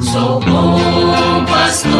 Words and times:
Sou 0.00 0.38
bom 0.38 1.44
pastor, 1.46 1.92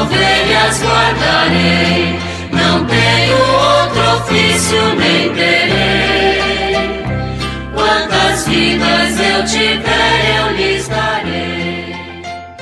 ovelhas 0.00 0.82
guardarei, 0.82 2.18
não 2.50 2.86
tenho 2.86 3.36
outro 3.36 4.00
ofício 4.16 4.94
nem 4.96 5.34
terei. 5.34 7.02
Quantas 7.74 8.48
vidas 8.48 9.20
eu 9.20 9.44
tiver, 9.44 10.38
eu 10.38 10.56
lhes 10.56 10.88
darei. 10.88 11.94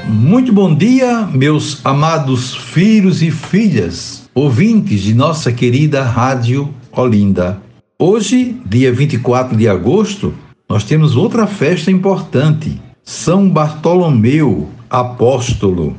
Muito 0.08 0.52
bom 0.52 0.74
dia, 0.74 1.28
meus 1.32 1.80
amados 1.84 2.52
filhos 2.56 3.22
e 3.22 3.30
filhas, 3.30 4.28
ouvintes 4.34 5.02
de 5.02 5.14
nossa 5.14 5.52
querida 5.52 6.02
Rádio 6.02 6.74
Olinda. 6.90 7.62
Hoje, 7.96 8.60
dia 8.66 8.92
24 8.92 9.56
de 9.56 9.68
agosto, 9.68 10.34
nós 10.68 10.82
temos 10.82 11.14
outra 11.14 11.46
festa 11.46 11.92
importante 11.92 12.85
são 13.06 13.48
Bartolomeu, 13.48 14.68
apóstolo. 14.90 15.96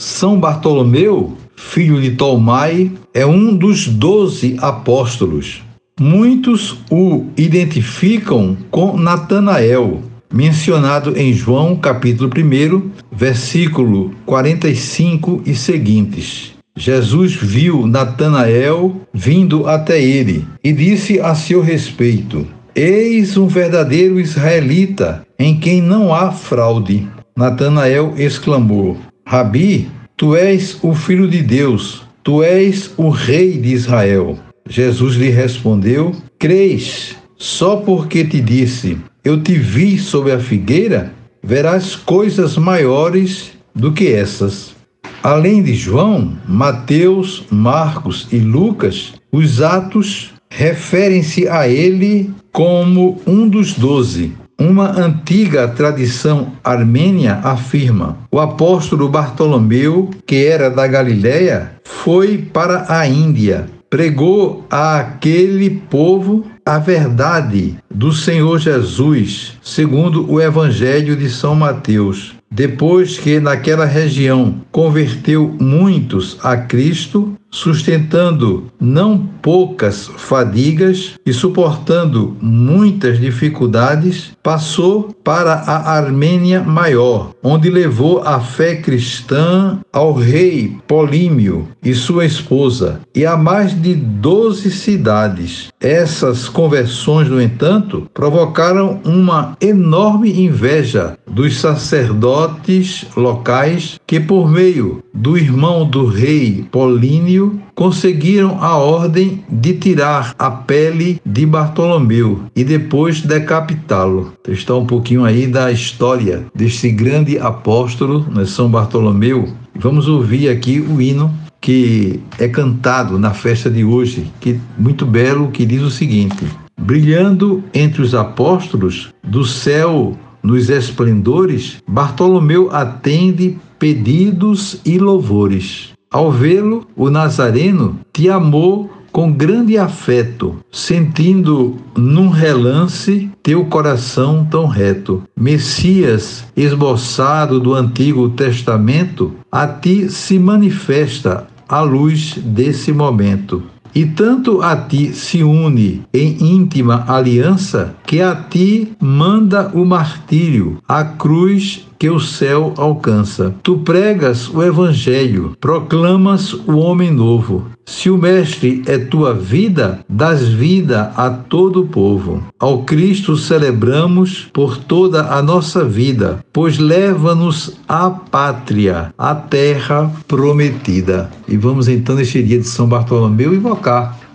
São 0.00 0.40
Bartolomeu, 0.40 1.36
filho 1.54 2.00
de 2.00 2.12
Tolmai, 2.12 2.90
é 3.12 3.26
um 3.26 3.54
dos 3.54 3.86
doze 3.86 4.56
apóstolos. 4.60 5.62
Muitos 6.00 6.78
o 6.90 7.26
identificam 7.36 8.56
com 8.70 8.96
Natanael, 8.96 10.00
mencionado 10.32 11.14
em 11.18 11.30
João 11.34 11.76
capítulo 11.76 12.30
1, 12.30 12.90
versículo 13.12 14.12
45 14.24 15.42
e 15.44 15.54
seguintes. 15.54 16.54
Jesus 16.74 17.34
viu 17.34 17.86
Natanael 17.86 18.98
vindo 19.12 19.66
até 19.66 20.02
ele 20.02 20.46
e 20.64 20.72
disse 20.72 21.20
a 21.20 21.34
seu 21.34 21.60
respeito: 21.60 22.46
Eis 22.78 23.38
um 23.38 23.46
verdadeiro 23.46 24.20
israelita, 24.20 25.26
em 25.38 25.58
quem 25.58 25.80
não 25.80 26.14
há 26.14 26.30
fraude. 26.30 27.08
Natanael 27.34 28.12
exclamou: 28.18 28.98
Rabi, 29.26 29.88
tu 30.14 30.36
és 30.36 30.76
o 30.82 30.94
filho 30.94 31.26
de 31.26 31.40
Deus, 31.40 32.02
tu 32.22 32.42
és 32.42 32.90
o 32.98 33.08
rei 33.08 33.56
de 33.56 33.72
Israel. 33.72 34.38
Jesus 34.68 35.14
lhe 35.14 35.30
respondeu: 35.30 36.12
Crês, 36.38 37.16
só 37.38 37.76
porque 37.76 38.22
te 38.26 38.42
disse, 38.42 38.98
eu 39.24 39.42
te 39.42 39.54
vi 39.54 39.98
sob 39.98 40.30
a 40.30 40.38
figueira, 40.38 41.14
verás 41.42 41.96
coisas 41.96 42.58
maiores 42.58 43.52
do 43.74 43.90
que 43.90 44.12
essas. 44.12 44.76
Além 45.22 45.62
de 45.62 45.74
João, 45.74 46.36
Mateus, 46.46 47.44
Marcos 47.50 48.28
e 48.30 48.36
Lucas, 48.36 49.14
os 49.32 49.62
atos 49.62 50.35
referem-se 50.50 51.48
a 51.48 51.68
ele 51.68 52.30
como 52.52 53.20
um 53.26 53.48
dos 53.48 53.74
doze. 53.74 54.32
Uma 54.58 54.98
antiga 54.98 55.68
tradição 55.68 56.52
armênia 56.64 57.40
afirma: 57.42 58.16
o 58.32 58.40
apóstolo 58.40 59.08
Bartolomeu, 59.08 60.10
que 60.26 60.46
era 60.46 60.70
da 60.70 60.86
Galiléia, 60.86 61.72
foi 61.84 62.38
para 62.38 62.86
a 62.88 63.06
Índia, 63.06 63.66
pregou 63.90 64.66
àquele 64.70 65.68
povo 65.70 66.46
a 66.64 66.78
verdade 66.78 67.76
do 67.90 68.12
Senhor 68.12 68.58
Jesus, 68.58 69.58
segundo 69.62 70.30
o 70.30 70.40
Evangelho 70.40 71.14
de 71.14 71.28
São 71.28 71.54
Mateus. 71.54 72.34
Depois 72.50 73.18
que 73.18 73.38
naquela 73.38 73.84
região 73.84 74.56
converteu 74.72 75.54
muitos 75.60 76.38
a 76.42 76.56
Cristo, 76.56 77.36
sustentando 77.56 78.66
não 78.78 79.16
poucas 79.16 80.10
fadigas 80.18 81.14
e 81.24 81.32
suportando 81.32 82.36
muitas 82.40 83.18
dificuldades, 83.18 84.32
passou 84.42 85.14
para 85.24 85.54
a 85.54 85.96
Armênia 85.96 86.62
Maior, 86.62 87.30
onde 87.42 87.70
levou 87.70 88.20
a 88.22 88.40
fé 88.40 88.76
cristã 88.76 89.78
ao 89.90 90.12
rei 90.12 90.76
Polímio 90.86 91.66
e 91.82 91.94
sua 91.94 92.26
esposa, 92.26 93.00
e 93.14 93.24
a 93.24 93.36
mais 93.36 93.80
de 93.80 93.94
doze 93.94 94.70
cidades. 94.70 95.68
Essas 95.80 96.48
conversões, 96.48 97.28
no 97.28 97.40
entanto, 97.40 98.06
provocaram 98.12 99.00
uma 99.04 99.56
enorme 99.60 100.44
inveja 100.44 101.16
dos 101.26 101.58
sacerdotes 101.58 103.06
locais 103.16 103.98
que, 104.06 104.20
por 104.20 104.50
meio 104.50 105.02
do 105.14 105.38
irmão 105.38 105.88
do 105.88 106.06
rei 106.06 106.66
Polínio, 106.70 107.45
conseguiram 107.74 108.62
a 108.62 108.76
ordem 108.76 109.44
de 109.48 109.74
tirar 109.74 110.34
a 110.38 110.50
pele 110.50 111.20
de 111.24 111.44
Bartolomeu 111.44 112.42
e 112.54 112.64
depois 112.64 113.20
decapitá-lo. 113.20 114.32
Está 114.48 114.74
um 114.74 114.86
pouquinho 114.86 115.24
aí 115.24 115.46
da 115.46 115.70
história 115.70 116.46
deste 116.54 116.90
grande 116.90 117.38
apóstolo, 117.38 118.26
né, 118.32 118.44
São 118.44 118.68
Bartolomeu. 118.68 119.48
Vamos 119.74 120.08
ouvir 120.08 120.48
aqui 120.48 120.80
o 120.80 121.00
hino 121.00 121.32
que 121.60 122.20
é 122.38 122.48
cantado 122.48 123.18
na 123.18 123.34
festa 123.34 123.70
de 123.70 123.84
hoje, 123.84 124.30
que 124.40 124.60
muito 124.78 125.04
belo, 125.04 125.50
que 125.50 125.66
diz 125.66 125.82
o 125.82 125.90
seguinte: 125.90 126.46
Brilhando 126.80 127.64
entre 127.74 128.02
os 128.02 128.14
apóstolos, 128.14 129.08
do 129.22 129.44
céu 129.44 130.16
nos 130.42 130.70
esplendores, 130.70 131.78
Bartolomeu 131.88 132.70
atende 132.70 133.58
pedidos 133.78 134.80
e 134.84 134.98
louvores. 134.98 135.95
Ao 136.10 136.30
vê-lo, 136.30 136.86
o 136.96 137.10
Nazareno 137.10 137.98
te 138.12 138.28
amou 138.28 138.90
com 139.10 139.32
grande 139.32 139.78
afeto, 139.78 140.56
sentindo 140.70 141.76
num 141.96 142.28
relance 142.28 143.30
teu 143.42 143.64
coração 143.64 144.46
tão 144.50 144.66
reto. 144.66 145.22
Messias, 145.34 146.44
esboçado 146.54 147.58
do 147.58 147.74
Antigo 147.74 148.28
Testamento, 148.28 149.32
a 149.50 149.66
ti 149.66 150.10
se 150.10 150.38
manifesta 150.38 151.46
a 151.68 151.80
luz 151.80 152.34
desse 152.44 152.92
momento. 152.92 153.62
E 153.96 154.04
tanto 154.04 154.60
a 154.60 154.76
ti 154.76 155.14
se 155.14 155.42
une 155.42 156.02
em 156.12 156.36
íntima 156.38 157.06
aliança 157.08 157.94
que 158.06 158.20
a 158.20 158.34
ti 158.36 158.92
manda 159.00 159.70
o 159.72 159.86
martírio, 159.86 160.76
a 160.86 161.02
cruz 161.02 161.86
que 161.98 162.10
o 162.10 162.20
céu 162.20 162.74
alcança. 162.76 163.54
Tu 163.62 163.78
pregas 163.78 164.48
o 164.48 164.62
evangelho, 164.62 165.56
proclamas 165.58 166.52
o 166.52 166.76
homem 166.76 167.10
novo. 167.10 167.64
Se 167.86 168.10
o 168.10 168.18
mestre 168.18 168.82
é 168.86 168.98
tua 168.98 169.32
vida, 169.32 170.00
das 170.08 170.42
vida 170.48 171.12
a 171.16 171.30
todo 171.30 171.82
o 171.82 171.86
povo. 171.86 172.42
Ao 172.58 172.82
Cristo 172.82 173.36
celebramos 173.36 174.48
por 174.52 174.76
toda 174.76 175.32
a 175.32 175.40
nossa 175.40 175.84
vida, 175.84 176.44
pois 176.52 176.78
leva-nos 176.78 177.78
à 177.88 178.10
pátria, 178.10 179.14
à 179.16 179.36
terra 179.36 180.10
prometida. 180.26 181.30
E 181.46 181.56
vamos 181.56 181.86
então 181.86 182.16
neste 182.16 182.42
dia 182.42 182.58
de 182.58 182.66
São 182.66 182.88
Bartolomeu 182.88 183.54
invocar 183.54 183.85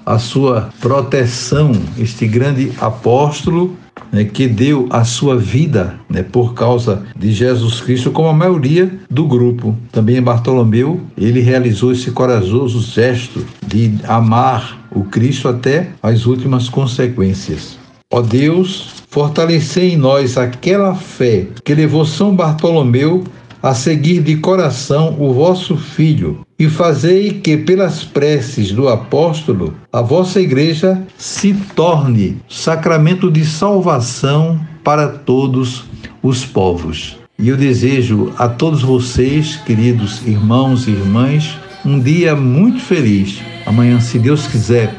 a 0.06 0.17
sua 0.17 0.69
proteção, 0.79 1.72
este 1.97 2.28
grande 2.28 2.72
apóstolo 2.79 3.75
né, 4.12 4.23
que 4.25 4.47
deu 4.47 4.88
a 4.89 5.03
sua 5.03 5.38
vida 5.38 6.00
né, 6.09 6.23
por 6.23 6.53
causa 6.53 7.03
de 7.16 7.31
Jesus 7.31 7.81
Cristo, 7.81 8.12
como 8.12 8.28
a 8.28 8.34
maioria 8.34 8.91
do 9.09 9.25
grupo. 9.25 9.75
Também 9.91 10.22
Bartolomeu, 10.22 11.01
ele 11.17 11.39
realizou 11.39 11.91
esse 11.91 12.12
corajoso 12.12 12.81
gesto 12.81 13.45
de 13.66 13.95
amar 14.07 14.79
o 14.91 15.03
Cristo 15.03 15.47
até 15.47 15.89
as 16.01 16.25
últimas 16.25 16.68
consequências. 16.68 17.78
Ó 18.13 18.22
Deus, 18.22 19.03
fortalecei 19.09 19.94
em 19.94 19.97
nós 19.97 20.38
aquela 20.38 20.94
fé 20.95 21.47
que 21.63 21.73
levou 21.73 22.06
São 22.06 22.35
Bartolomeu 22.35 23.23
a 23.63 23.73
seguir 23.73 24.22
de 24.22 24.38
coração 24.38 25.16
o 25.19 25.33
vosso 25.33 25.78
Filho, 25.78 26.41
e 26.62 26.70
fazei 26.70 27.32
que, 27.32 27.58
pelas 27.58 28.04
preces 28.04 28.72
do 28.72 28.88
apóstolo, 28.88 29.74
a 29.92 30.00
vossa 30.00 30.40
igreja 30.40 31.02
se 31.18 31.56
torne 31.76 32.38
sacramento 32.48 33.32
de 33.32 33.44
salvação 33.44 34.62
para 34.84 35.08
todos 35.08 35.86
os 36.22 36.46
povos. 36.46 37.18
E 37.40 37.50
eu 37.50 37.58
desejo 37.58 38.32
a 38.38 38.48
todos 38.48 38.84
vocês, 38.84 39.56
queridos 39.66 40.22
irmãos 40.28 40.88
e 40.88 40.92
irmãs, 40.92 41.58
um 41.84 42.00
dia 42.00 42.36
muito 42.36 42.80
feliz. 42.80 43.42
Amanhã, 43.66 44.00
se 44.00 44.19
Deus 44.19 44.46
quiser, 44.46 44.96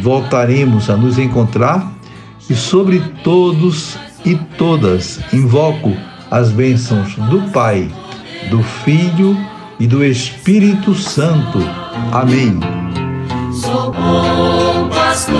voltaremos 0.00 0.88
a 0.88 0.96
nos 0.96 1.18
encontrar 1.18 1.92
e 2.48 2.54
sobre 2.54 3.02
todos 3.24 3.98
e 4.24 4.36
todas 4.56 5.18
invoco 5.32 5.96
as 6.30 6.52
bênçãos 6.52 7.16
do 7.28 7.42
Pai, 7.50 7.90
do 8.50 8.62
Filho 8.62 9.36
e 9.36 9.51
e 9.82 9.86
do 9.88 10.04
Espírito 10.04 10.94
Santo. 10.94 11.58
Amém. 12.12 12.60
Sou 13.52 13.92
bom 13.92 14.88
pastor, 14.88 15.34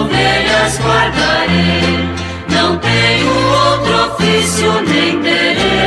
ovelhas 0.00 0.76
guardarei, 0.80 2.08
não 2.50 2.76
tenho 2.78 3.30
outro 3.30 4.14
ofício 4.14 4.72
nem 4.82 5.22
terei. 5.22 5.79